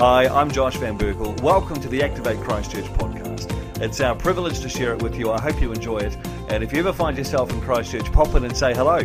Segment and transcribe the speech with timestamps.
[0.00, 1.38] Hi, I'm Josh Van Berkel.
[1.42, 3.52] Welcome to the Activate Christchurch podcast.
[3.82, 5.30] It's our privilege to share it with you.
[5.30, 6.16] I hope you enjoy it.
[6.48, 9.00] And if you ever find yourself in Christchurch, pop in and say hello.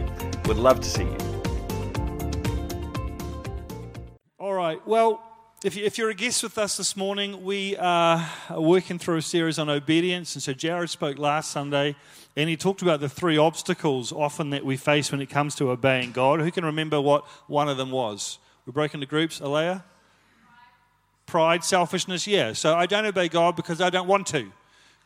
[0.46, 1.18] We'd love to see you.
[4.40, 4.80] All right.
[4.88, 5.22] Well,
[5.66, 9.18] if, you, if you're a guest with us this morning, we uh, are working through
[9.18, 10.34] a series on obedience.
[10.36, 11.98] And so Jared spoke last Sunday,
[12.38, 15.72] and he talked about the three obstacles often that we face when it comes to
[15.72, 16.40] obeying God.
[16.40, 18.40] Who can remember what one of them was?
[18.66, 19.42] We broke into groups.
[19.42, 19.84] Alea?
[21.26, 22.54] Pride, selfishness, yeah.
[22.54, 24.52] So I don't obey God because I don't want to.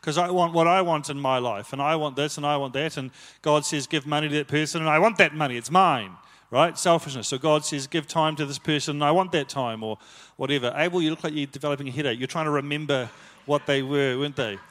[0.00, 2.56] Because I want what I want in my life, and I want this and I
[2.56, 3.10] want that, and
[3.42, 6.16] God says, give money to that person, and I want that money, it's mine
[6.50, 6.76] right?
[6.76, 7.28] Selfishness.
[7.28, 9.98] So God says, give time to this person, and I want that time, or
[10.36, 10.72] whatever.
[10.76, 12.18] Abel, you look like you're developing a headache.
[12.18, 13.08] You're trying to remember
[13.46, 14.58] what they were, weren't they?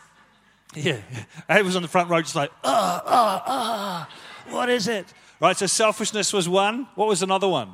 [0.75, 1.00] Yeah.
[1.50, 4.09] Abel's on the front row, just like, ah, ah, ah,
[4.50, 5.11] what is it?
[5.39, 6.88] Right, so selfishness was one.
[6.94, 7.73] What was another one?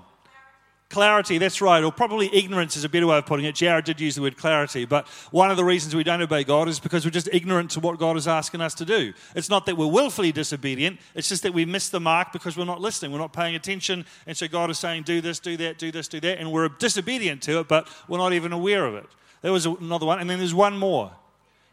[0.89, 3.55] Clarity, that's right, or probably ignorance is a better way of putting it.
[3.55, 6.67] Jared did use the word clarity, but one of the reasons we don't obey God
[6.67, 9.11] is because we're just ignorant to what God is asking us to do.
[9.35, 12.65] It's not that we're willfully disobedient, it's just that we miss the mark because we're
[12.65, 15.79] not listening, we're not paying attention, and so God is saying, do this, do that,
[15.79, 18.93] do this, do that, and we're disobedient to it, but we're not even aware of
[18.93, 19.07] it.
[19.41, 21.11] There was another one, and then there's one more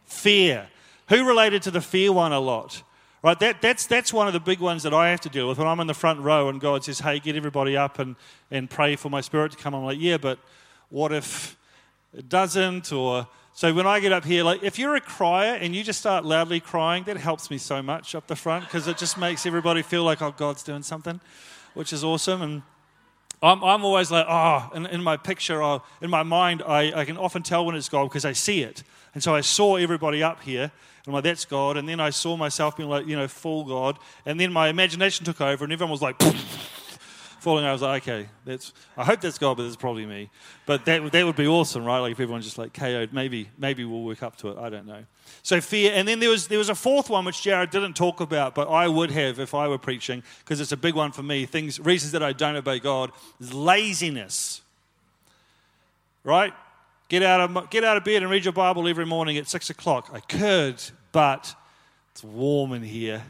[0.06, 0.69] fear.
[1.11, 2.83] Who related to the fear one a lot?
[3.23, 5.59] Right, that, that's, that's one of the big ones that I have to deal with
[5.59, 8.17] when I'm in the front row and God says, hey, get everybody up and,
[8.51, 9.75] and pray for my spirit to come.
[9.75, 10.41] I'm like, yeah, but
[10.91, 11.56] what if
[12.12, 12.92] it doesn't?
[12.92, 16.01] Or so when I get up here, like if you're a crier and you just
[16.01, 19.47] start loudly crying, that helps me so much up the front because it just makes
[19.47, 21.20] everybody feel like, oh, God's doing something,
[21.75, 22.42] which is awesome.
[22.42, 22.62] And
[23.41, 27.05] I'm, I'm always like, oh, in, in my picture, oh, in my mind, I, I
[27.05, 28.83] can often tell when it's God because I see it.
[29.14, 31.77] And so I saw everybody up here and I'm like, that's God.
[31.77, 33.98] And then I saw myself being like, you know, full God.
[34.24, 36.16] And then my imagination took over, and everyone was like,
[37.42, 37.64] falling.
[37.64, 38.72] I was like, okay, that's.
[38.96, 40.30] I hope that's God, but it's probably me.
[40.64, 41.98] But that that would be awesome, right?
[41.98, 44.58] Like if everyone's just like KO'd, maybe maybe we'll work up to it.
[44.58, 45.05] I don't know.
[45.42, 48.20] So fear, and then there was there was a fourth one which Jared didn't talk
[48.20, 51.22] about, but I would have if I were preaching because it's a big one for
[51.22, 51.45] me.
[51.45, 54.62] Things, reasons that I don't obey God is laziness.
[56.24, 56.55] Right?
[57.12, 59.68] Get out, of, get out of bed and read your Bible every morning at six
[59.68, 60.08] o'clock.
[60.14, 61.55] I could, but
[62.12, 63.23] it's warm in here.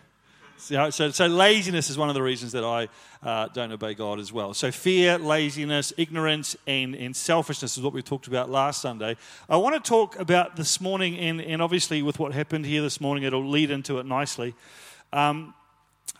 [0.56, 2.88] So, so, so laziness is one of the reasons that I
[3.24, 4.54] uh, don't obey God as well.
[4.54, 9.16] So fear, laziness, ignorance, and, and selfishness is what we talked about last Sunday.
[9.48, 13.00] I want to talk about this morning, and, and obviously with what happened here this
[13.00, 14.54] morning, it'll lead into it nicely.
[15.12, 15.54] Um,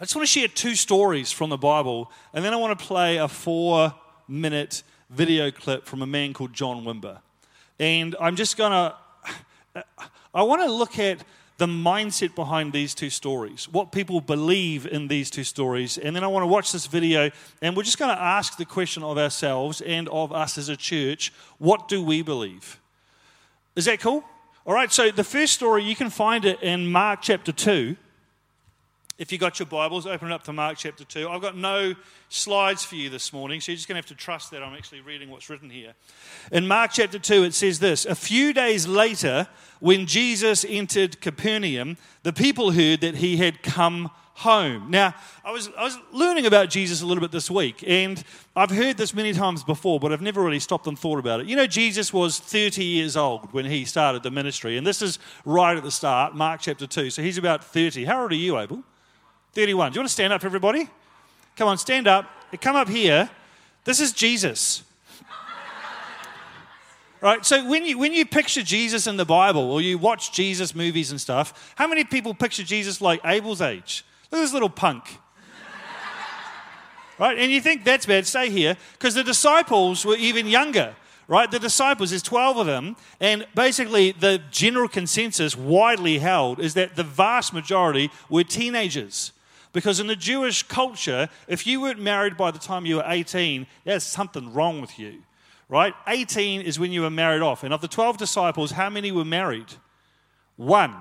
[0.01, 2.85] I just want to share two stories from the Bible, and then I want to
[2.85, 3.95] play a four
[4.27, 7.21] minute video clip from a man called John Wimber.
[7.83, 8.71] And I'm just going
[9.75, 9.85] to,
[10.33, 11.25] I want to look at
[11.59, 15.99] the mindset behind these two stories, what people believe in these two stories.
[15.99, 18.65] And then I want to watch this video, and we're just going to ask the
[18.65, 22.81] question of ourselves and of us as a church what do we believe?
[23.75, 24.23] Is that cool?
[24.65, 27.97] All right, so the first story, you can find it in Mark chapter 2.
[29.23, 31.29] If you got your Bibles, open it up to Mark chapter 2.
[31.29, 31.95] I've got no
[32.29, 34.75] slides for you this morning, so you're just going to have to trust that I'm
[34.75, 35.95] actually reading what's written here.
[36.51, 39.47] In Mark chapter 2, it says this A few days later,
[39.79, 44.91] when Jesus entered Capernaum, the people heard that he had come home.
[44.91, 48.25] Now, I was, I was learning about Jesus a little bit this week, and
[48.57, 51.47] I've heard this many times before, but I've never really stopped and thought about it.
[51.47, 55.21] You know, Jesus was 30 years old when he started the ministry, and this is
[55.45, 57.11] right at the start, Mark chapter 2.
[57.11, 58.05] So he's about 30.
[58.07, 58.83] How old are you, Abel?
[59.53, 59.93] 31.
[59.93, 60.89] Do you want to stand up, everybody?
[61.57, 62.27] Come on, stand up.
[62.61, 63.29] Come up here.
[63.85, 64.83] This is Jesus.
[67.21, 67.45] Right?
[67.47, 71.13] So when you when you picture Jesus in the Bible or you watch Jesus movies
[71.13, 74.05] and stuff, how many people picture Jesus like Abel's age?
[74.31, 75.19] Look at this little punk.
[77.19, 77.39] right?
[77.39, 80.97] And you think that's bad, stay here, because the disciples were even younger.
[81.29, 81.49] Right?
[81.49, 86.97] The disciples, there's 12 of them, and basically the general consensus widely held is that
[86.97, 89.31] the vast majority were teenagers.
[89.73, 93.67] Because in the Jewish culture, if you weren't married by the time you were 18,
[93.85, 95.23] there's something wrong with you,
[95.69, 95.95] right?
[96.07, 97.65] 18 is when you were married off.
[97.65, 99.75] And of the 12 disciples, how many were married?
[100.57, 100.95] One.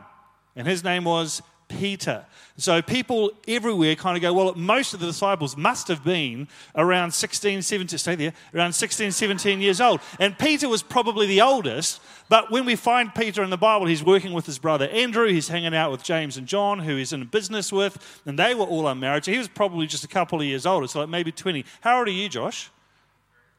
[0.55, 1.41] And his name was
[1.79, 2.25] Peter.
[2.57, 7.11] So people everywhere kind of go, well, most of the disciples must have been around
[7.11, 9.99] 16, 17, stay there, around 16, 17 years old.
[10.19, 14.03] And Peter was probably the oldest, but when we find Peter in the Bible, he's
[14.03, 17.25] working with his brother Andrew, he's hanging out with James and John, who he's in
[17.25, 19.25] business with, and they were all unmarried.
[19.25, 21.65] So he was probably just a couple of years older, so like maybe 20.
[21.81, 22.69] How old are you, Josh?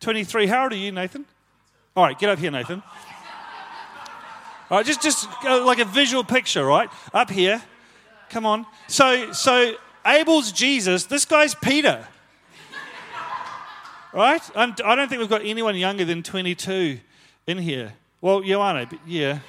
[0.01, 0.47] 23.
[0.47, 1.25] How old are you, Nathan?
[1.97, 2.83] All right, get up here, Nathan.
[4.71, 6.89] All right, just, just uh, like a visual picture, right?
[7.13, 7.63] Up here,
[8.33, 8.65] Come on.
[8.89, 9.75] So, so
[10.07, 11.05] Abel's Jesus.
[11.05, 12.09] This guy's Peter.
[14.15, 14.43] Right?
[14.55, 16.99] I'm, I do not think we've got anyone younger than 22
[17.47, 17.93] in here.
[18.23, 19.41] Well, Joanna, but yeah.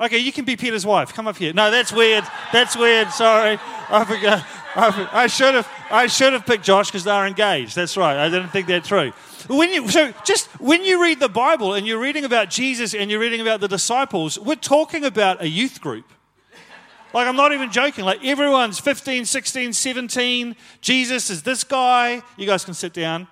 [0.00, 1.12] Okay, you can be Peter's wife.
[1.12, 1.52] Come up here.
[1.52, 2.24] No, that's weird.
[2.54, 3.10] That's weird.
[3.10, 3.58] Sorry,
[3.90, 4.46] I forgot.
[4.74, 5.68] I, should have.
[5.90, 7.76] I should have picked Josh because they're engaged.
[7.76, 8.16] That's right.
[8.16, 9.10] I didn't think that through.
[9.48, 13.10] When you so just when you read the Bible and you're reading about Jesus and
[13.10, 16.06] you're reading about the disciples, we're talking about a youth group.
[17.12, 18.04] Like, I'm not even joking.
[18.04, 20.56] Like, everyone's 15, 16, 17.
[20.80, 22.22] Jesus is this guy.
[22.36, 23.26] You guys can sit down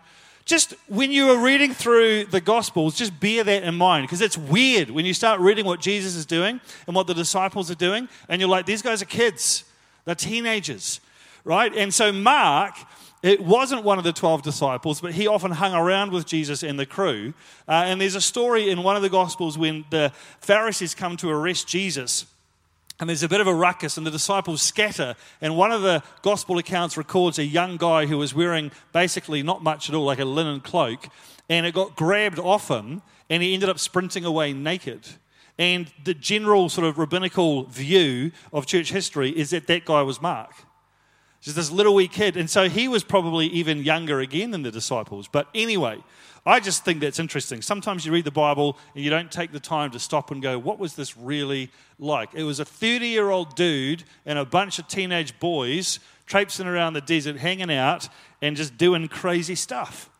[0.48, 4.38] just when you are reading through the Gospels, just bear that in mind because it's
[4.38, 8.08] weird when you start reading what Jesus is doing and what the disciples are doing,
[8.30, 9.64] and you're like, these guys are kids,
[10.06, 11.00] they're teenagers,
[11.44, 11.70] right?
[11.76, 12.75] And so, Mark,
[13.22, 16.78] it wasn't one of the 12 disciples, but he often hung around with Jesus and
[16.78, 17.34] the crew.
[17.69, 21.28] Uh, and there's a story in one of the Gospels when the Pharisees come to
[21.28, 22.25] arrest Jesus
[23.00, 25.14] and there's a bit of a ruckus, and the disciples scatter.
[25.40, 29.62] And one of the gospel accounts records a young guy who was wearing basically not
[29.62, 31.08] much at all, like a linen cloak,
[31.48, 35.06] and it got grabbed off him, and he ended up sprinting away naked.
[35.58, 40.20] And the general sort of rabbinical view of church history is that that guy was
[40.20, 40.52] Mark.
[41.40, 42.37] Just this little wee kid.
[42.37, 45.29] And so he was probably even younger again than the disciples.
[45.29, 46.02] But anyway,
[46.44, 47.62] I just think that's interesting.
[47.62, 50.58] Sometimes you read the Bible and you don't take the time to stop and go,
[50.58, 52.31] what was this really like?
[52.35, 56.93] It was a 30 year old dude and a bunch of teenage boys traipsing around
[56.93, 58.08] the desert, hanging out,
[58.43, 60.11] and just doing crazy stuff.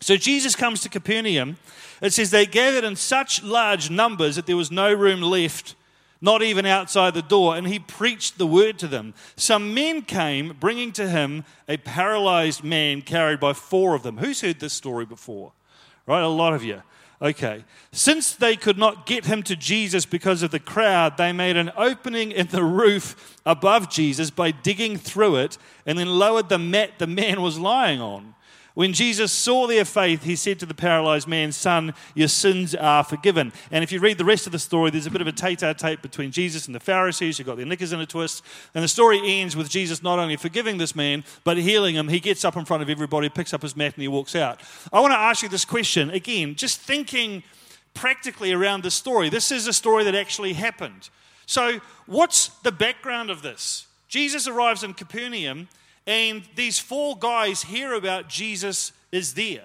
[0.00, 1.56] So Jesus comes to Capernaum.
[2.00, 5.74] It says they gathered in such large numbers that there was no room left
[6.20, 9.14] not even outside the door, and he preached the word to them.
[9.36, 14.18] Some men came, bringing to him a paralyzed man carried by four of them.
[14.18, 15.52] Who's heard this story before?
[16.06, 16.82] Right, a lot of you.
[17.20, 17.64] Okay.
[17.90, 21.72] Since they could not get him to Jesus because of the crowd, they made an
[21.76, 26.98] opening in the roof above Jesus by digging through it and then lowered the mat
[26.98, 28.34] the man was lying on.
[28.78, 33.02] When Jesus saw their faith, he said to the paralyzed man, Son, your sins are
[33.02, 33.52] forgiven.
[33.72, 35.64] And if you read the rest of the story, there's a bit of a tete
[35.64, 38.44] a tete between Jesus and the Pharisees who got their knickers in a twist.
[38.76, 42.06] And the story ends with Jesus not only forgiving this man, but healing him.
[42.06, 44.60] He gets up in front of everybody, picks up his mat, and he walks out.
[44.92, 47.42] I want to ask you this question again, just thinking
[47.94, 49.28] practically around the story.
[49.28, 51.10] This is a story that actually happened.
[51.46, 53.88] So, what's the background of this?
[54.06, 55.66] Jesus arrives in Capernaum
[56.08, 59.62] and these four guys hear about Jesus is there.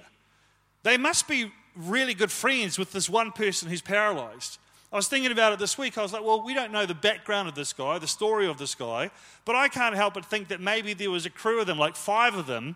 [0.83, 4.59] They must be really good friends with this one person who's paralyzed.
[4.91, 5.97] I was thinking about it this week.
[5.97, 8.57] I was like, well, we don't know the background of this guy, the story of
[8.57, 9.09] this guy,
[9.45, 11.95] but I can't help but think that maybe there was a crew of them, like
[11.95, 12.75] five of them,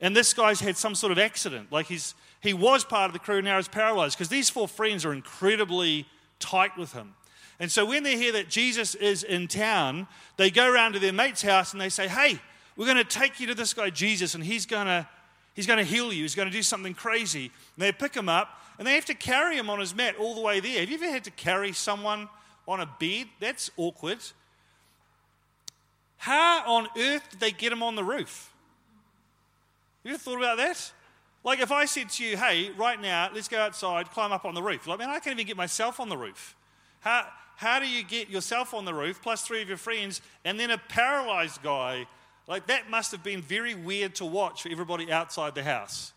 [0.00, 1.72] and this guy's had some sort of accident.
[1.72, 5.04] Like he's, he was part of the crew, now he's paralyzed, because these four friends
[5.04, 6.06] are incredibly
[6.38, 7.14] tight with him.
[7.58, 10.06] And so when they hear that Jesus is in town,
[10.36, 12.38] they go around to their mate's house and they say, hey,
[12.80, 15.06] we're going to take you to this guy, Jesus, and he's going to,
[15.52, 16.22] he's going to heal you.
[16.22, 17.52] He's going to do something crazy.
[17.76, 20.34] And they pick him up, and they have to carry him on his mat all
[20.34, 20.80] the way there.
[20.80, 22.26] Have you ever had to carry someone
[22.66, 23.26] on a bed?
[23.38, 24.20] That's awkward.
[26.16, 28.50] How on earth did they get him on the roof?
[30.02, 30.90] You ever thought about that?
[31.44, 34.54] Like if I said to you, hey, right now, let's go outside, climb up on
[34.54, 34.86] the roof.
[34.86, 36.56] Like, man, I can't even get myself on the roof.
[37.00, 40.58] How, how do you get yourself on the roof, plus three of your friends, and
[40.58, 42.06] then a paralyzed guy
[42.50, 46.12] like, that must have been very weird to watch for everybody outside the house.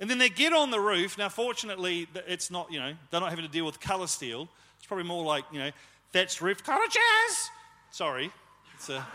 [0.00, 1.18] And then they get on the roof.
[1.18, 4.48] Now, fortunately, it's not, you know, they're not having to deal with colour steel.
[4.78, 5.70] It's probably more like, you know,
[6.14, 7.50] thatched roof cottages.
[7.90, 8.32] Sorry.
[8.76, 9.06] It's a,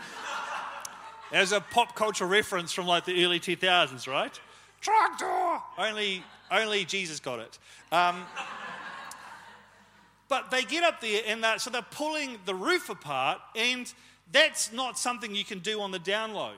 [1.32, 4.40] as a pop culture reference from like the early 2000s, right?
[4.80, 5.60] Trogdor!
[5.76, 7.58] Only, only Jesus got it.
[7.90, 8.22] Um,
[10.28, 13.92] but they get up there and so they're pulling the roof apart and
[14.30, 16.52] that's not something you can do on the down low.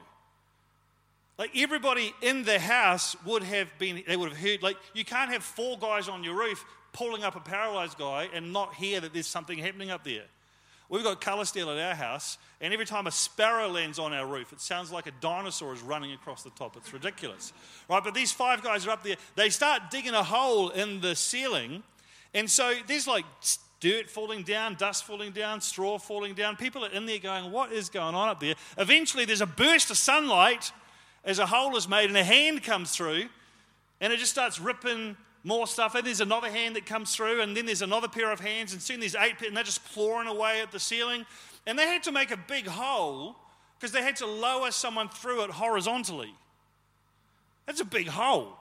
[1.38, 5.32] Like everybody in the house would have been, they would have heard, like you can't
[5.32, 9.12] have four guys on your roof pulling up a paralyzed guy and not hear that
[9.12, 10.24] there's something happening up there.
[10.88, 14.26] We've got colour steel at our house, and every time a sparrow lands on our
[14.26, 16.76] roof, it sounds like a dinosaur is running across the top.
[16.76, 17.52] It's ridiculous.
[17.88, 18.04] Right?
[18.04, 19.16] But these five guys are up there.
[19.34, 21.82] They start digging a hole in the ceiling,
[22.34, 23.24] and so there's like
[23.84, 26.56] dirt falling down, dust falling down, straw falling down.
[26.56, 28.54] People are in there going, What is going on up there?
[28.78, 30.72] Eventually, there's a burst of sunlight
[31.22, 33.26] as a hole is made, and a hand comes through,
[34.00, 35.94] and it just starts ripping more stuff.
[35.94, 38.80] And there's another hand that comes through, and then there's another pair of hands, and
[38.80, 41.26] soon there's eight, and they're just clawing away at the ceiling.
[41.66, 43.36] And they had to make a big hole
[43.78, 46.32] because they had to lower someone through it horizontally.
[47.66, 48.56] That's a big hole.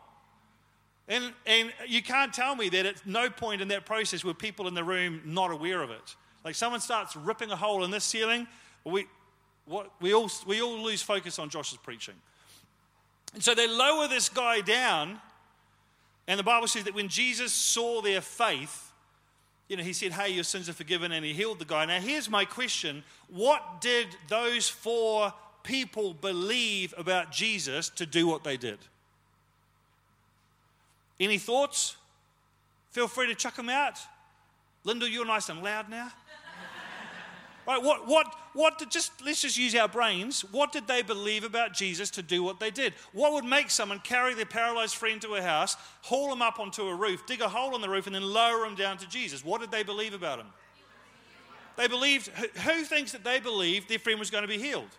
[1.08, 4.68] And, and you can't tell me that at no point in that process were people
[4.68, 6.16] in the room not aware of it.
[6.46, 8.48] Like someone starts ripping a hole in this ceiling,
[8.86, 9.06] we,
[9.66, 12.16] what, we, all, we all lose focus on Josh's preaching.
[13.34, 15.20] And so they lower this guy down,
[16.28, 18.92] And the Bible says that when Jesus saw their faith,
[19.68, 21.86] you know, he said, Hey, your sins are forgiven, and he healed the guy.
[21.86, 25.34] Now, here's my question What did those four
[25.64, 28.80] people believe about Jesus to do what they did?
[31.24, 31.96] Any thoughts?
[32.92, 33.98] Feel free to chuck them out.
[34.84, 36.12] Linda, you're nice and loud now.
[37.68, 40.42] right, what, what, what did, just, let's just use our brains.
[40.52, 42.94] What did they believe about Jesus to do what they did?
[43.14, 46.84] What would make someone carry their paralyzed friend to a house, haul him up onto
[46.84, 49.46] a roof, dig a hole in the roof, and then lower him down to Jesus?
[49.46, 50.48] What did they believe about him?
[51.78, 54.90] They believed, who thinks that they believed their friend was going to be healed?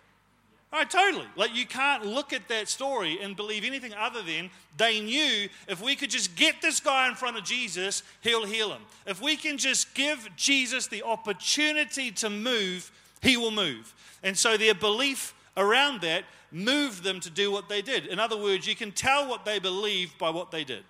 [0.73, 1.27] Oh, totally.
[1.35, 5.81] Like, you can't look at that story and believe anything other than they knew if
[5.81, 8.81] we could just get this guy in front of Jesus, he'll heal him.
[9.05, 12.91] If we can just give Jesus the opportunity to move,
[13.21, 13.93] he will move.
[14.21, 18.07] And so their belief around that moved them to do what they did.
[18.07, 20.83] In other words, you can tell what they believed by what they did.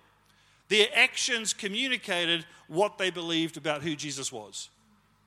[0.68, 4.68] Their actions communicated what they believed about who Jesus was.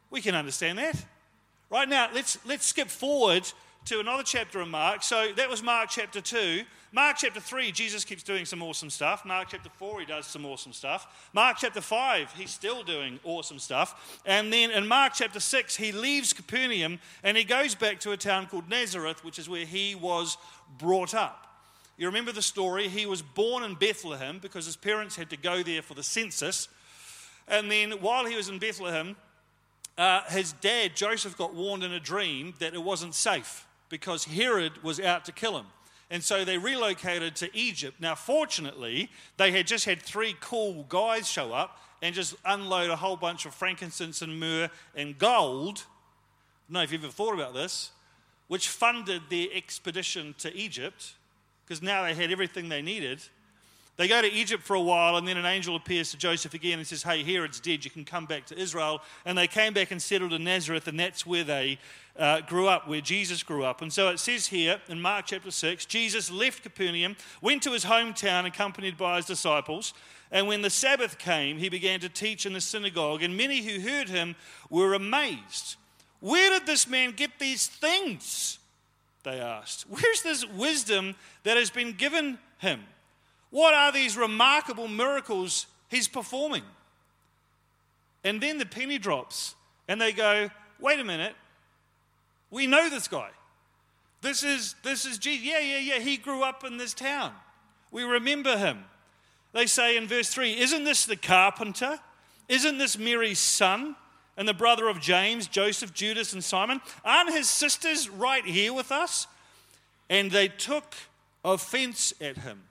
[0.09, 1.01] We can understand that.
[1.69, 3.49] Right now, let's, let's skip forward
[3.89, 5.01] to another chapter of Mark.
[5.01, 6.61] So that was Mark chapter 2.
[6.91, 9.25] Mark chapter 3, Jesus keeps doing some awesome stuff.
[9.25, 11.27] Mark chapter 4, he does some awesome stuff.
[11.33, 14.21] Mark chapter 5, he's still doing awesome stuff.
[14.27, 18.17] And then in Mark chapter 6, he leaves Capernaum and he goes back to a
[18.17, 20.37] town called Nazareth, which is where he was
[20.77, 21.47] brought up.
[21.97, 22.89] You remember the story?
[22.89, 26.67] He was born in Bethlehem because his parents had to go there for the census.
[27.47, 29.15] And then while he was in Bethlehem,
[29.97, 34.83] uh, his dad, Joseph, got warned in a dream that it wasn't safe because Herod
[34.83, 35.65] was out to kill him.
[36.11, 37.99] And so they relocated to Egypt.
[37.99, 42.95] Now, fortunately, they had just had three cool guys show up and just unload a
[42.95, 45.79] whole bunch of frankincense and myrrh and gold.
[45.79, 47.91] I don't know if you've ever thought about this,
[48.47, 51.13] which funded their expedition to Egypt
[51.65, 53.21] because now they had everything they needed.
[53.99, 56.79] They go to Egypt for a while, and then an angel appears to Joseph again
[56.79, 57.83] and says, Hey, Herod's dead.
[57.83, 59.01] You can come back to Israel.
[59.25, 61.79] And they came back and settled in Nazareth, and that's where they
[62.17, 63.81] uh, grew up, where Jesus grew up.
[63.81, 67.83] And so it says here in Mark chapter 6 Jesus left Capernaum, went to his
[67.83, 69.93] hometown, accompanied by his disciples.
[70.31, 73.81] And when the Sabbath came, he began to teach in the synagogue, and many who
[73.81, 74.37] heard him
[74.69, 75.75] were amazed.
[76.21, 78.59] Where did this man get these things?
[79.23, 79.87] They asked.
[79.89, 82.85] Where's this wisdom that has been given him?
[83.51, 86.63] What are these remarkable miracles he's performing?
[88.23, 89.55] And then the penny drops,
[89.87, 91.35] and they go, wait a minute,
[92.51, 93.29] we know this guy.
[94.21, 95.45] This is, this is Jesus.
[95.45, 97.33] Yeah, yeah, yeah, he grew up in this town.
[97.91, 98.85] We remember him.
[99.53, 101.99] They say in verse 3 Isn't this the carpenter?
[102.47, 103.95] Isn't this Mary's son
[104.35, 106.81] and the brother of James, Joseph, Judas, and Simon?
[107.05, 109.27] Aren't his sisters right here with us?
[110.09, 110.95] And they took
[111.45, 112.63] offense at him.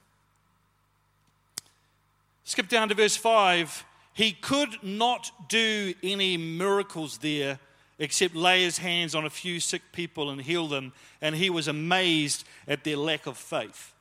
[2.48, 3.84] Skip down to verse 5.
[4.14, 7.58] He could not do any miracles there
[7.98, 11.68] except lay his hands on a few sick people and heal them, and he was
[11.68, 13.92] amazed at their lack of faith.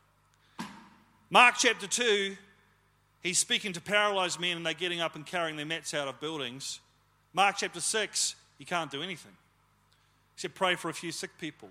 [1.30, 2.38] Mark chapter 2,
[3.22, 6.18] he's speaking to paralyzed men and they're getting up and carrying their mats out of
[6.22, 6.80] buildings.
[7.34, 9.34] Mark chapter 6, he can't do anything
[10.36, 11.68] except pray for a few sick people.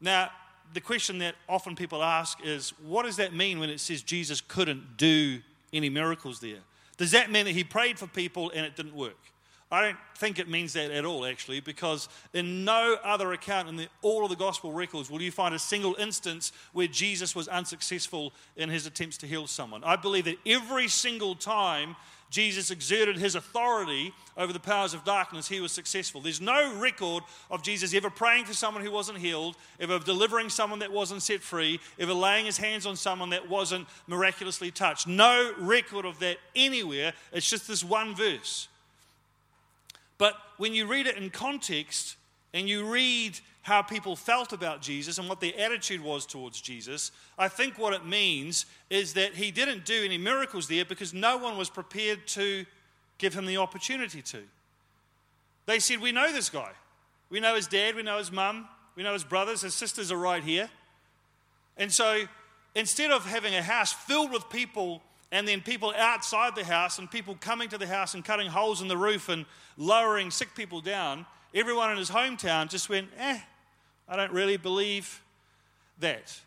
[0.00, 0.30] Now,
[0.74, 4.40] the question that often people ask is what does that mean when it says Jesus
[4.40, 5.40] couldn't do
[5.72, 6.60] any miracles there?
[6.96, 9.16] Does that mean that he prayed for people and it didn't work?
[9.70, 13.76] I don't think it means that at all, actually, because in no other account in
[13.76, 17.48] the, all of the gospel records will you find a single instance where Jesus was
[17.48, 19.84] unsuccessful in his attempts to heal someone.
[19.84, 21.96] I believe that every single time
[22.30, 26.22] Jesus exerted his authority over the powers of darkness, he was successful.
[26.22, 30.78] There's no record of Jesus ever praying for someone who wasn't healed, ever delivering someone
[30.78, 35.06] that wasn't set free, ever laying his hands on someone that wasn't miraculously touched.
[35.06, 37.12] No record of that anywhere.
[37.32, 38.68] It's just this one verse.
[40.18, 42.16] But when you read it in context
[42.52, 47.12] and you read how people felt about Jesus and what their attitude was towards Jesus,
[47.38, 51.38] I think what it means is that he didn't do any miracles there because no
[51.38, 52.64] one was prepared to
[53.18, 54.42] give him the opportunity to.
[55.66, 56.70] They said, We know this guy.
[57.30, 60.16] We know his dad, we know his mum, we know his brothers, his sisters are
[60.16, 60.70] right here.
[61.76, 62.22] And so
[62.74, 67.10] instead of having a house filled with people and then people outside the house and
[67.10, 69.44] people coming to the house and cutting holes in the roof and
[69.76, 73.38] lowering sick people down, everyone in his hometown just went, eh,
[74.08, 75.22] I don't really believe
[76.00, 76.40] that.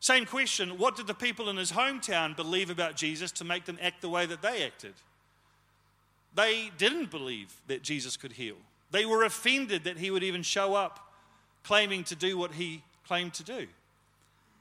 [0.00, 3.78] Same question what did the people in his hometown believe about Jesus to make them
[3.80, 4.94] act the way that they acted?
[6.34, 8.56] They didn't believe that Jesus could heal.
[8.90, 11.12] They were offended that he would even show up
[11.62, 13.68] claiming to do what he claimed to do.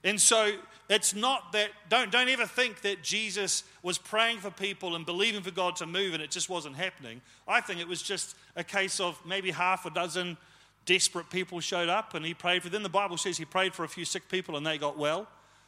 [0.04, 0.52] And so
[0.90, 5.42] it's not that, don't, don't ever think that Jesus was praying for people and believing
[5.42, 7.22] for God to move and it just wasn't happening.
[7.48, 10.38] I think it was just a case of maybe half a dozen
[10.86, 12.84] desperate people showed up and he prayed for them.
[12.84, 15.28] The Bible says he prayed for a few sick people and they got well.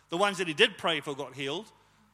[0.10, 1.65] The ones that he did pray for got healed.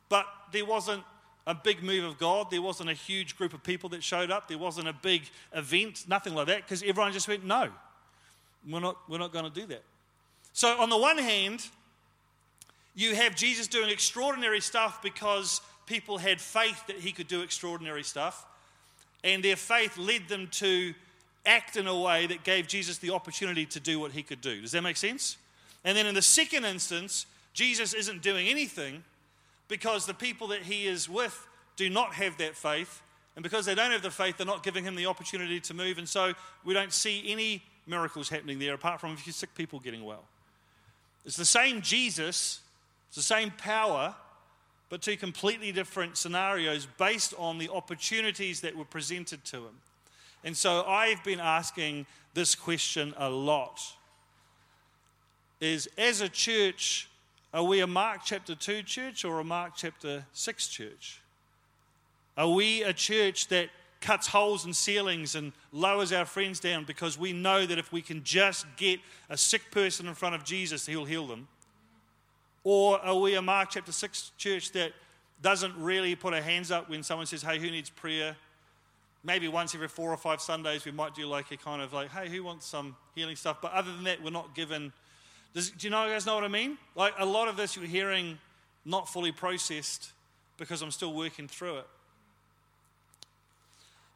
[0.08, 1.04] But there wasn't
[1.48, 2.52] a big move of God.
[2.52, 4.48] There wasn't a huge group of people that showed up.
[4.48, 5.24] There wasn't a big
[5.54, 7.70] event, nothing like that, because everyone just went, no,
[8.70, 9.84] we're not, we're not going to do that.
[10.54, 11.66] So, on the one hand,
[12.96, 18.04] you have Jesus doing extraordinary stuff because people had faith that he could do extraordinary
[18.04, 18.46] stuff,
[19.24, 20.94] and their faith led them to
[21.46, 24.62] act in a way that gave Jesus the opportunity to do what he could do.
[24.62, 25.38] Does that make sense?
[25.84, 29.04] And then in the second instance, Jesus isn't doing anything
[29.68, 33.02] because the people that he is with do not have that faith.
[33.36, 35.98] And because they don't have the faith, they're not giving him the opportunity to move.
[35.98, 36.34] And so
[36.64, 40.24] we don't see any miracles happening there apart from a few sick people getting well.
[41.26, 42.61] It's the same Jesus,
[43.12, 44.16] it's the same power,
[44.88, 49.76] but two completely different scenarios based on the opportunities that were presented to him.
[50.46, 53.82] And so I've been asking this question a lot
[55.60, 57.10] is as a church
[57.54, 61.20] are we a Mark chapter 2 church or a Mark chapter 6 church?
[62.38, 63.68] Are we a church that
[64.00, 68.02] cuts holes in ceilings and lowers our friends down because we know that if we
[68.02, 71.50] can just get a sick person in front of Jesus, he'll heal them?
[72.64, 74.94] Or are we a Mark chapter 6 church that
[75.42, 78.36] doesn't really put our hands up when someone says, hey, who needs prayer?
[79.24, 82.10] Maybe once every four or five Sundays, we might do like a kind of like,
[82.12, 83.58] hey, who wants some healing stuff?
[83.62, 84.94] But other than that, we're not given.
[85.54, 86.78] Does, do you know, guys know what I mean?
[86.96, 88.38] Like a lot of this you're hearing
[88.86, 90.12] not fully processed
[90.58, 91.88] because I'm still working through it.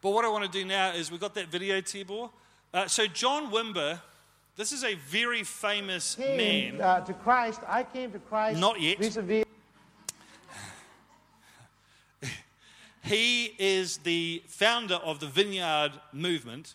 [0.02, 2.30] But what I want to do now is we've got that video, Tibor.
[2.72, 4.00] Uh, so, John Wimber,
[4.56, 6.82] this is a very famous came, man.
[6.82, 8.60] Uh, to Christ, I came to Christ.
[8.60, 9.00] Not yet.
[9.00, 9.46] Vis-a-vis.
[13.04, 16.74] He is the founder of the Vineyard Movement.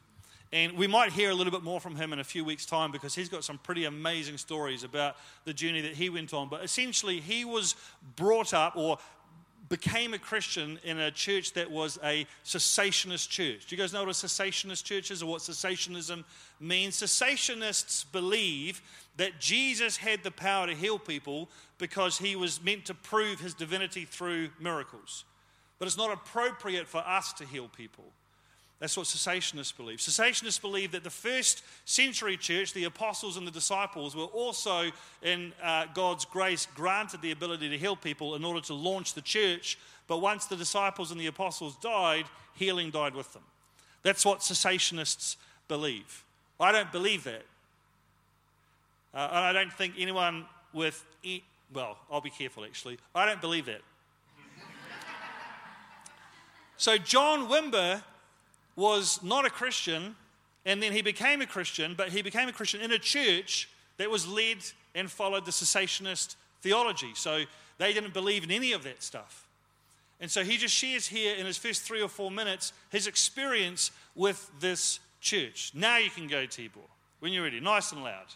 [0.53, 2.91] And we might hear a little bit more from him in a few weeks' time
[2.91, 6.49] because he's got some pretty amazing stories about the journey that he went on.
[6.49, 7.77] But essentially, he was
[8.17, 8.99] brought up or
[9.71, 13.67] became a Christian in a church that was a cessationist church.
[13.67, 16.25] Do you guys know what a cessationist church is or what cessationism
[16.59, 16.97] means?
[16.97, 18.83] Cessationists believe
[19.17, 23.55] that Jesus had the power to heal people because he was meant to prove his
[23.55, 25.25] divinity through miracles.
[25.79, 28.13] But it's not appropriate for us to heal people.
[28.81, 29.99] That's what cessationists believe.
[29.99, 34.91] Cessationists believe that the first century church, the apostles and the disciples, were also,
[35.23, 39.21] in uh, God's grace, granted the ability to heal people in order to launch the
[39.21, 39.79] church.
[40.09, 43.43] But once the disciples and the apostles died, healing died with them.
[44.03, 45.37] That's what cessationists
[45.69, 46.25] believe.
[46.59, 47.43] I don't believe that.
[49.13, 51.43] Uh, and I don't think anyone with, e-
[51.75, 52.97] well, I'll be careful actually.
[53.15, 53.83] I don't believe that.
[56.79, 58.03] so, John Wimber
[58.81, 60.17] was not a Christian,
[60.65, 64.11] and then he became a Christian, but he became a Christian in a church that
[64.11, 64.59] was led
[64.95, 67.13] and followed the cessationist theology.
[67.15, 67.45] So
[67.79, 69.47] they didn't believe in any of that stuff.
[70.21, 73.91] And so he just shares here in his first three or four minutes his experience
[74.15, 75.73] with this church.
[75.75, 76.89] Now you can go, Tibor,
[77.21, 78.27] when you're ready, nice and loud.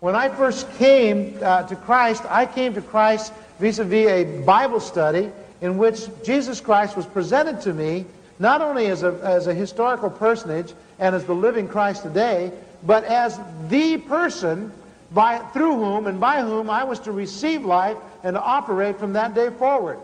[0.00, 5.30] When I first came uh, to Christ, I came to Christ vis-a-vis a Bible study
[5.60, 8.06] in which Jesus Christ was presented to me
[8.40, 12.50] not only as a, as a historical personage and as the living Christ today,
[12.82, 14.72] but as the person
[15.12, 19.12] by, through whom and by whom I was to receive life and to operate from
[19.12, 19.98] that day forward.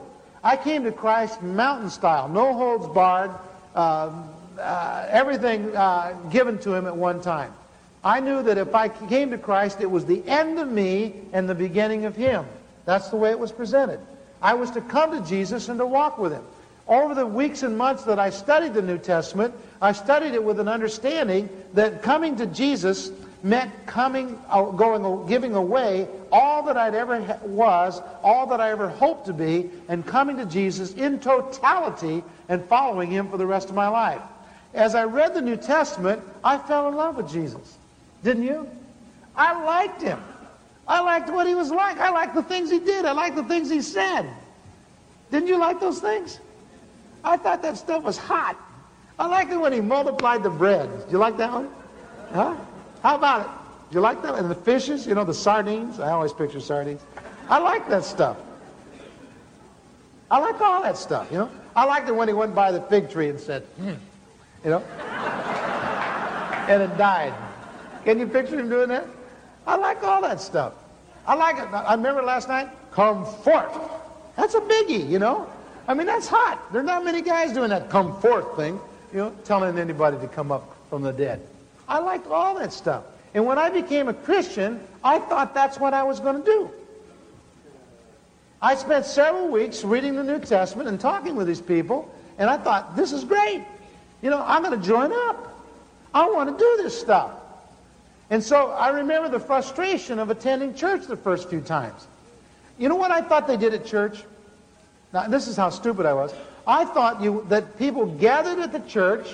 [0.44, 3.32] I came to Christ mountain style, no holds barred,
[3.74, 4.12] uh,
[4.58, 7.52] uh, everything uh, given to him at one time.
[8.04, 11.48] I knew that if I came to Christ, it was the end of me and
[11.48, 12.44] the beginning of him.
[12.84, 13.98] That's the way it was presented.
[14.40, 16.44] I was to come to Jesus and to walk with him.
[16.88, 20.60] Over the weeks and months that I studied the New Testament, I studied it with
[20.60, 23.10] an understanding that coming to Jesus
[23.42, 28.88] meant coming, uh, going, giving away all that I'd ever was, all that I ever
[28.88, 33.68] hoped to be, and coming to Jesus in totality and following Him for the rest
[33.68, 34.22] of my life.
[34.72, 37.78] As I read the New Testament, I fell in love with Jesus.
[38.22, 38.68] Didn't you?
[39.34, 40.22] I liked Him.
[40.86, 41.98] I liked what He was like.
[41.98, 43.04] I liked the things He did.
[43.04, 44.28] I liked the things He said.
[45.32, 46.38] Didn't you like those things?
[47.24, 48.56] I thought that stuff was hot.
[49.18, 50.90] I liked it when he multiplied the bread.
[51.04, 51.70] Did you like that one?
[52.32, 52.56] Huh?
[53.02, 53.50] How about it?
[53.90, 54.34] Do you like that?
[54.34, 56.00] And the fishes, you know, the sardines.
[56.00, 57.02] I always picture sardines.
[57.48, 58.36] I like that stuff.
[60.30, 61.50] I like all that stuff, you know.
[61.76, 63.92] I liked it when he went by the fig tree and said, hmm,
[64.64, 64.80] you know,
[66.68, 67.32] and it died.
[68.04, 69.06] Can you picture him doing that?
[69.66, 70.74] I like all that stuff.
[71.26, 71.72] I like it.
[71.72, 73.70] I remember last night, comfort.
[74.36, 75.48] That's a biggie, you know?
[75.88, 76.72] I mean, that's hot.
[76.72, 78.80] There are not many guys doing that come forth thing,
[79.12, 81.40] you know, telling anybody to come up from the dead.
[81.88, 83.04] I liked all that stuff.
[83.34, 86.70] And when I became a Christian, I thought that's what I was going to do.
[88.60, 92.56] I spent several weeks reading the New Testament and talking with these people, and I
[92.56, 93.62] thought, this is great.
[94.22, 95.54] You know, I'm going to join up.
[96.14, 97.32] I want to do this stuff.
[98.30, 102.06] And so I remember the frustration of attending church the first few times.
[102.78, 104.24] You know what I thought they did at church?
[105.16, 106.34] Now, this is how stupid I was.
[106.66, 109.26] I thought you, that people gathered at the church,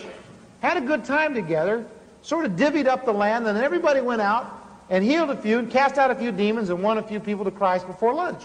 [0.61, 1.85] had a good time together,
[2.23, 5.59] sort of divvied up the land, and then everybody went out and healed a few,
[5.59, 8.45] and cast out a few demons, and won a few people to Christ before lunch.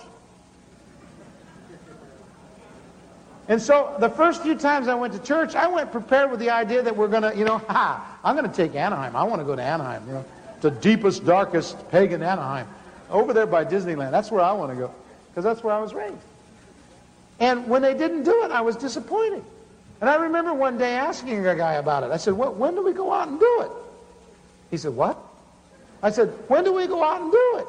[3.47, 6.49] And so the first few times I went to church, I went prepared with the
[6.49, 9.15] idea that we're going to, you know, ha, I'm going to take Anaheim.
[9.15, 10.25] I want to go to Anaheim, you know,
[10.61, 12.67] the deepest, darkest pagan Anaheim.
[13.11, 14.09] Over there by Disneyland.
[14.09, 14.91] That's where I want to go
[15.29, 16.17] because that's where I was raised.
[17.39, 19.43] And when they didn't do it, I was disappointed.
[20.01, 22.11] And I remember one day asking a guy about it.
[22.11, 23.71] I said, well, when do we go out and do it?
[24.69, 25.17] He said, what?
[26.03, 27.67] I said, when do we go out and do it?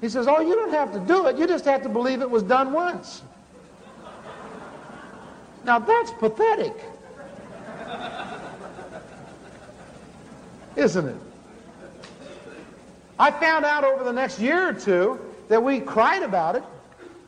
[0.00, 1.36] He says, oh, you don't have to do it.
[1.36, 3.22] You just have to believe it was done once.
[5.64, 6.74] Now that's pathetic.
[10.76, 11.16] Isn't it?
[13.18, 16.62] I found out over the next year or two that we cried about it,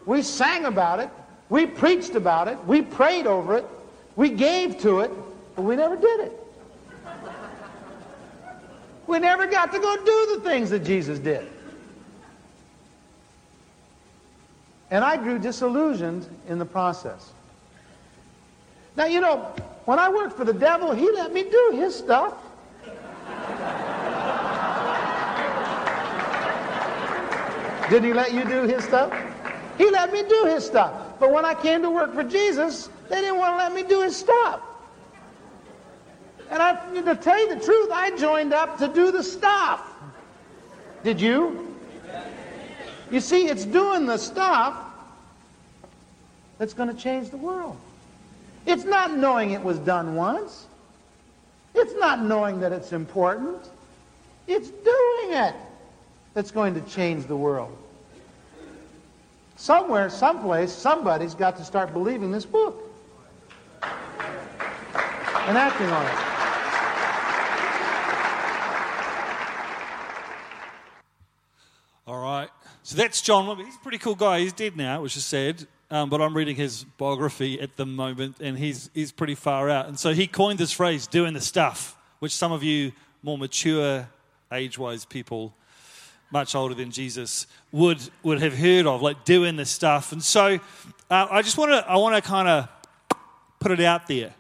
[0.06, 1.10] we sang about it,
[1.52, 3.66] we preached about it, we prayed over it,
[4.16, 5.10] we gave to it,
[5.54, 6.32] but we never did it.
[9.06, 11.46] We never got to go do the things that Jesus did.
[14.90, 17.32] And I grew disillusioned in the process.
[18.96, 22.32] Now, you know, when I worked for the devil, he let me do his stuff.
[27.90, 29.12] Didn't he let you do his stuff?
[29.76, 31.01] He let me do his stuff.
[31.22, 34.02] But when I came to work for Jesus, they didn't want to let me do
[34.02, 34.60] his stuff.
[36.50, 39.88] And I, to tell you the truth, I joined up to do the stuff.
[41.04, 41.76] Did you?
[43.12, 44.76] You see, it's doing the stuff
[46.58, 47.76] that's going to change the world.
[48.66, 50.66] It's not knowing it was done once.
[51.72, 53.70] It's not knowing that it's important.
[54.48, 55.54] It's doing it
[56.34, 57.78] that's going to change the world.
[59.56, 62.82] Somewhere, someplace, somebody's got to start believing this book
[63.82, 66.32] and acting on it.
[72.06, 72.48] All right.
[72.82, 73.56] So that's John.
[73.58, 74.40] He's a pretty cool guy.
[74.40, 75.66] He's dead now, which is sad.
[75.90, 79.88] Um, but I'm reading his biography at the moment, and he's, he's pretty far out.
[79.88, 84.08] And so he coined this phrase, doing the stuff, which some of you more mature,
[84.50, 85.54] age wise people,
[86.32, 90.12] much older than Jesus, would, would have heard of, like doing this stuff.
[90.12, 90.58] And so
[91.10, 92.68] uh, I just want to I want to kind of
[93.60, 94.34] put it out there.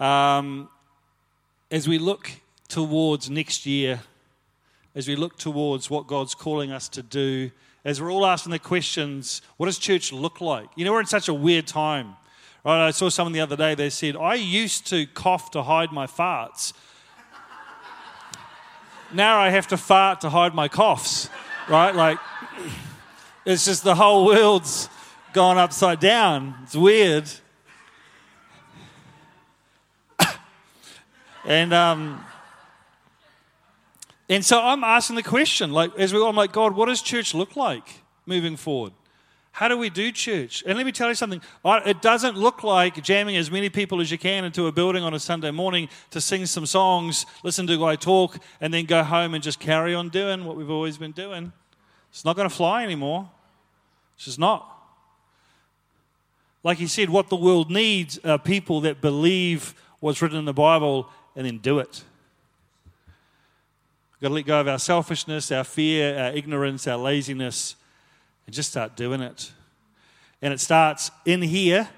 [0.00, 0.68] Um,
[1.70, 2.30] as we look
[2.68, 4.00] towards next year,
[4.94, 7.50] as we look towards what God's calling us to do
[7.84, 10.68] as we're all asking the questions, what does church look like?
[10.76, 12.14] You know, we're in such a weird time.
[12.64, 12.86] Right?
[12.86, 16.06] I saw someone the other day, they said, I used to cough to hide my
[16.06, 16.72] farts.
[19.14, 21.28] Now I have to fart to hide my coughs,
[21.68, 21.94] right?
[21.94, 22.18] Like,
[23.44, 24.88] it's just the whole world's
[25.32, 26.54] gone upside down.
[26.62, 27.30] It's weird.
[31.44, 32.24] and, um,
[34.28, 37.02] and so I'm asking the question, like, as we go, I'm like, God, what does
[37.02, 38.92] church look like moving forward?
[39.52, 40.64] How do we do church?
[40.66, 41.42] And let me tell you something.
[41.64, 45.12] It doesn't look like jamming as many people as you can into a building on
[45.12, 49.04] a Sunday morning to sing some songs, listen to a guy talk, and then go
[49.04, 51.52] home and just carry on doing what we've always been doing.
[52.10, 53.30] It's not going to fly anymore.
[54.16, 54.68] It's just not.
[56.64, 60.54] Like he said, what the world needs are people that believe what's written in the
[60.54, 62.04] Bible and then do it.
[64.14, 67.76] We've got to let go of our selfishness, our fear, our ignorance, our laziness,
[68.46, 69.52] and just start doing it.
[70.40, 71.88] And it starts in here,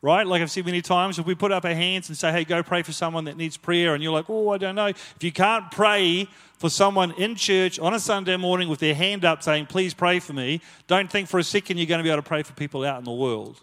[0.00, 0.26] right?
[0.26, 2.62] Like I've said many times, if we put up our hands and say, hey, go
[2.62, 4.86] pray for someone that needs prayer, and you're like, oh, I don't know.
[4.86, 9.24] If you can't pray for someone in church on a Sunday morning with their hand
[9.24, 12.10] up saying, please pray for me, don't think for a second you're going to be
[12.10, 13.60] able to pray for people out in the world.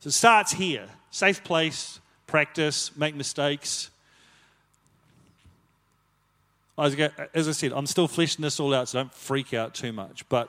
[0.00, 3.90] So it starts here safe place, practice, make mistakes.
[6.76, 6.94] As
[7.48, 10.28] I said, I'm still fleshing this all out, so don't freak out too much.
[10.28, 10.48] But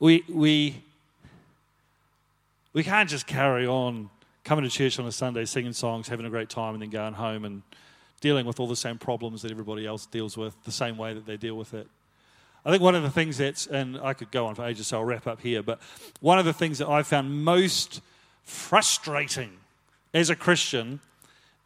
[0.00, 0.82] we, we,
[2.72, 4.08] we can't just carry on
[4.44, 7.12] coming to church on a Sunday, singing songs, having a great time, and then going
[7.12, 7.62] home and
[8.22, 11.26] dealing with all the same problems that everybody else deals with, the same way that
[11.26, 11.86] they deal with it.
[12.64, 14.98] I think one of the things that's, and I could go on for ages, so
[14.98, 15.80] I'll wrap up here, but
[16.20, 18.00] one of the things that I found most
[18.42, 19.50] frustrating
[20.12, 21.00] as a Christian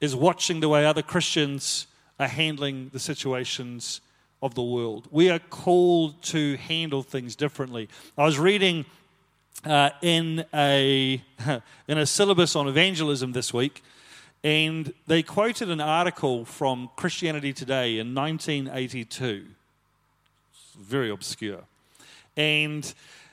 [0.00, 1.86] is watching the way other Christians
[2.18, 4.00] are handling the situations
[4.44, 5.08] of the world.
[5.10, 7.88] We are called to handle things differently.
[8.18, 8.84] I was reading
[9.64, 11.22] uh, in, a,
[11.88, 13.82] in a syllabus on evangelism this week,
[14.44, 19.46] and they quoted an article from Christianity Today in 1982.
[20.52, 21.62] It's very obscure.
[22.36, 22.92] And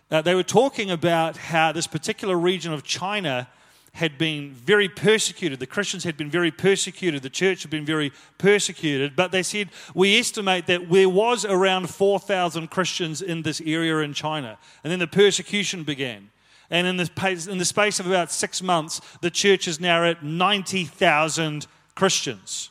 [0.10, 3.50] uh, they were talking about how this particular region of China
[3.94, 5.60] had been very persecuted.
[5.60, 7.22] The Christians had been very persecuted.
[7.22, 9.16] The church had been very persecuted.
[9.16, 14.14] But they said, we estimate that there was around 4,000 Christians in this area in
[14.14, 14.58] China.
[14.84, 16.30] And then the persecution began.
[16.70, 20.24] And in the, in the space of about six months, the church is now at
[20.24, 22.70] 90,000 Christians.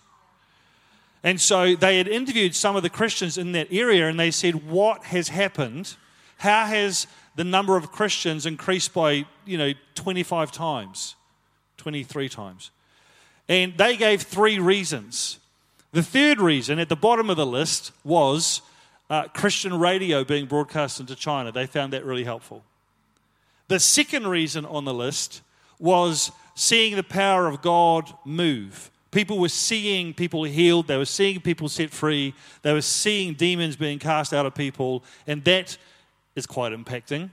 [1.22, 4.68] And so they had interviewed some of the Christians in that area and they said,
[4.68, 5.96] What has happened?
[6.38, 11.14] How has the number of Christians increased by, you know, 25 times,
[11.76, 12.70] 23 times.
[13.48, 15.38] And they gave three reasons.
[15.92, 18.62] The third reason at the bottom of the list was
[19.08, 21.50] uh, Christian radio being broadcast into China.
[21.50, 22.62] They found that really helpful.
[23.68, 25.42] The second reason on the list
[25.78, 28.90] was seeing the power of God move.
[29.10, 33.74] People were seeing people healed, they were seeing people set free, they were seeing demons
[33.74, 35.76] being cast out of people, and that
[36.40, 37.30] is quite impacting.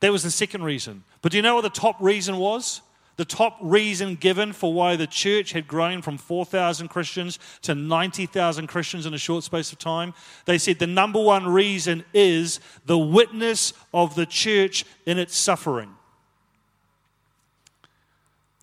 [0.00, 1.02] That was the second reason.
[1.22, 2.82] But do you know what the top reason was?
[3.16, 8.66] The top reason given for why the church had grown from 4,000 Christians to 90,000
[8.66, 10.12] Christians in a short space of time.
[10.44, 15.94] They said the number one reason is the witness of the church in its suffering.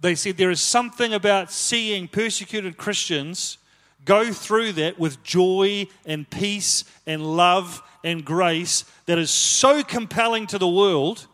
[0.02, 3.58] They said there is something about seeing persecuted Christians
[4.06, 10.48] go through that with joy and peace and love and grace that is so compelling
[10.48, 11.28] to the world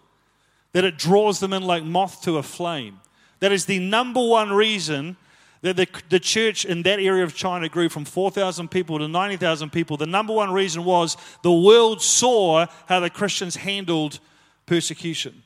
[0.73, 2.99] that it draws them in like moth to a flame.
[3.39, 5.17] That is the number one reason
[5.61, 9.71] that the, the church in that area of China grew from 4,000 people to 90,000
[9.71, 9.97] people.
[9.97, 14.19] The number one reason was the world saw how the Christians handled
[14.65, 15.43] persecution.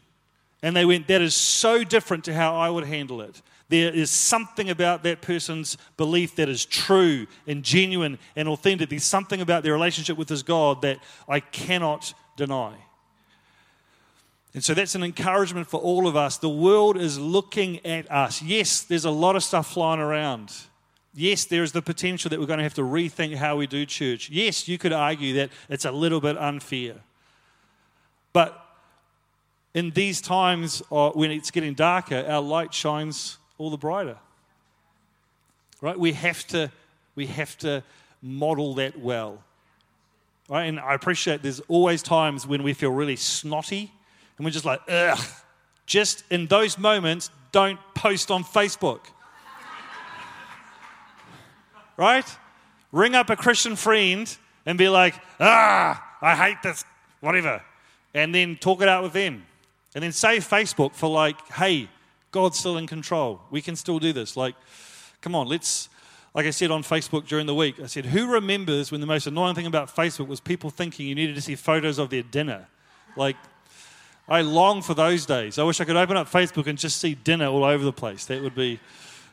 [0.64, 3.42] And they went, that is so different to how I would handle it.
[3.70, 8.90] There is something about that person's belief that is true and genuine and authentic.
[8.90, 12.76] There's something about their relationship with this God that I cannot deny.
[14.54, 16.38] And so that's an encouragement for all of us.
[16.38, 18.42] The world is looking at us.
[18.42, 20.54] Yes, there's a lot of stuff flying around.
[21.16, 23.86] Yes, there is the potential that we're going to have to rethink how we do
[23.86, 24.30] church.
[24.30, 26.96] Yes, you could argue that it's a little bit unfair.
[28.32, 28.63] But
[29.74, 34.18] in these times when it's getting darker, our light shines all the brighter.
[35.82, 35.98] Right?
[35.98, 36.72] We have to,
[37.16, 37.84] we have to
[38.22, 39.44] model that well.
[40.48, 40.66] Right?
[40.66, 43.92] And I appreciate there's always times when we feel really snotty
[44.38, 45.20] and we're just like, ugh.
[45.86, 49.02] Just in those moments, don't post on Facebook.
[51.98, 52.26] right?
[52.92, 54.34] Ring up a Christian friend
[54.66, 56.86] and be like, ah, I hate this,
[57.20, 57.62] whatever.
[58.14, 59.44] And then talk it out with them.
[59.96, 61.90] And then save Facebook for like, hey,
[62.32, 63.42] God's still in control.
[63.52, 64.36] We can still do this.
[64.36, 64.56] Like,
[65.22, 65.88] come on, let's,
[66.34, 69.28] like I said on Facebook during the week, I said, who remembers when the most
[69.28, 72.68] annoying thing about Facebook was people thinking you needed to see photos of their dinner?
[73.16, 73.38] Like,
[74.28, 75.60] I long for those days.
[75.60, 78.26] I wish I could open up Facebook and just see dinner all over the place.
[78.26, 78.80] That would be,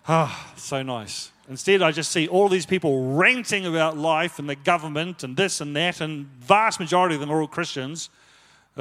[0.08, 1.30] ah, so nice.
[1.48, 5.60] Instead, I just see all these people ranting about life and the government and this
[5.60, 8.10] and that, and vast majority of them are all Christians.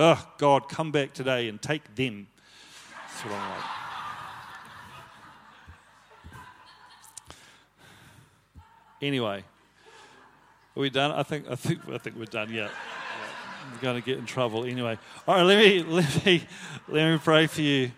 [0.01, 2.27] Oh, God, come back today and take them.
[2.89, 3.65] That's what I'm like.
[9.01, 9.43] Anyway,
[10.77, 11.11] are we done?
[11.11, 12.49] I think I think I think we're done.
[12.49, 12.69] Yeah, yeah.
[13.73, 14.97] I'm going to get in trouble anyway.
[15.27, 16.47] All right, let me let me
[16.87, 17.91] let me pray for you.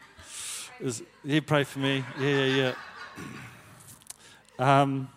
[0.80, 2.04] Is, you pray for me?
[2.20, 2.74] Yeah, yeah,
[4.58, 4.82] yeah.
[4.82, 5.08] Um,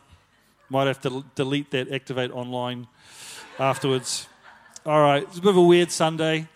[0.68, 2.88] might have to delete that activate online
[3.58, 4.28] afterwards.
[4.84, 6.46] All right, it's a bit of a weird Sunday.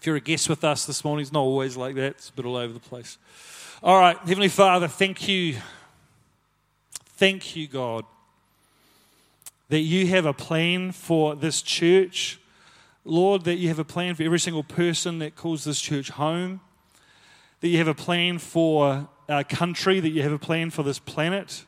[0.00, 2.12] If you're a guest with us this morning, it's not always like that.
[2.12, 3.18] It's a bit all over the place.
[3.82, 5.56] All right, Heavenly Father, thank you.
[7.16, 8.04] Thank you, God
[9.70, 12.38] that you have a plan for this church.
[13.04, 16.60] Lord, that you have a plan for every single person that calls this church home.
[17.60, 20.98] That you have a plan for our country, that you have a plan for this
[20.98, 21.64] planet.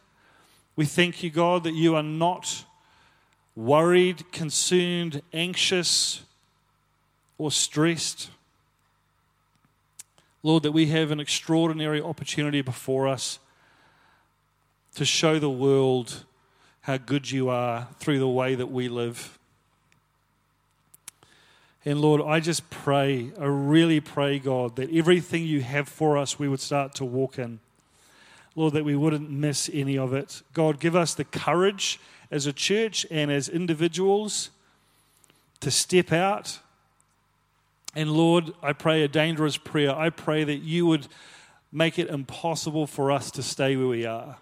[0.75, 2.65] We thank you, God, that you are not
[3.55, 6.23] worried, concerned, anxious,
[7.43, 8.31] or stressed.
[10.45, 13.41] Lord, that we have an extraordinary opportunity before us
[14.95, 16.25] to show the world
[16.83, 19.39] how good you are through the way that we live.
[21.85, 26.39] And Lord, I just pray, I really pray, God, that everything you have for us,
[26.39, 27.59] we would start to walk in.
[28.55, 30.43] Lord, that we wouldn't miss any of it.
[30.55, 31.99] God, give us the courage
[32.31, 34.51] as a church and as individuals
[35.59, 36.61] to step out.
[37.95, 39.95] And Lord, I pray a dangerous prayer.
[39.95, 41.09] I pray that you would
[41.71, 44.37] make it impossible for us to stay where we are.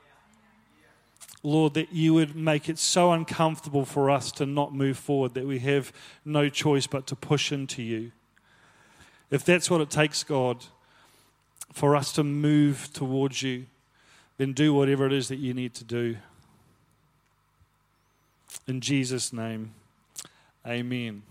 [1.43, 5.47] Lord, that you would make it so uncomfortable for us to not move forward that
[5.47, 5.93] we have
[6.25, 8.13] no choice but to push into you.
[9.31, 10.65] If that's what it takes, God,
[11.73, 13.67] for us to move towards you,
[14.37, 16.17] then do whatever it is that you need to do.
[18.67, 19.73] In Jesus' name,
[20.67, 21.23] amen.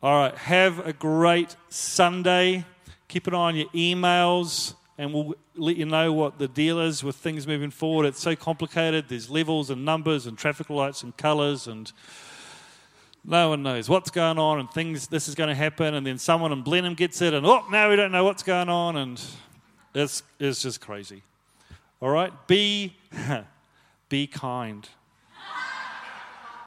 [0.00, 2.64] All right, have a great Sunday.
[3.08, 7.02] Keep an eye on your emails and we'll let you know what the deal is
[7.02, 8.06] with things moving forward.
[8.06, 9.06] It's so complicated.
[9.08, 11.90] There's levels and numbers and traffic lights and colors and
[13.24, 16.16] no one knows what's going on and things this is going to happen and then
[16.16, 19.20] someone in Blenheim gets it and oh now we don't know what's going on and
[19.96, 21.24] it's it's just crazy.
[22.00, 22.32] All right?
[22.46, 22.94] Be
[24.08, 24.88] be kind.